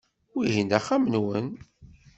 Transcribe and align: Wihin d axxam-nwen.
Wihin 0.35 0.67
d 0.71 0.73
axxam-nwen. 0.79 1.47